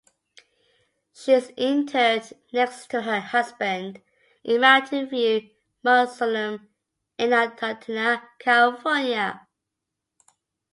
She 1.13 1.33
is 1.33 1.49
interred 1.55 2.23
next 2.51 2.87
to 2.89 3.03
her 3.03 3.19
husband 3.19 4.01
in 4.43 4.59
Mountain 4.61 5.09
View 5.09 5.51
Mausoleum 5.83 6.67
in 7.19 7.29
Altadena, 7.29 8.23
California. 8.39 9.47